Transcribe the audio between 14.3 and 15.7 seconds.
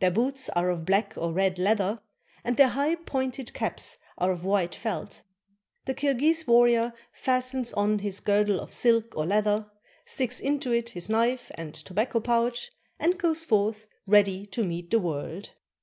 to meet the world.